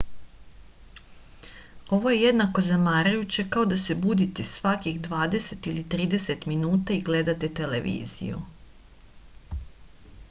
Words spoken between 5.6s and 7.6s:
ili trideset minuta i gledate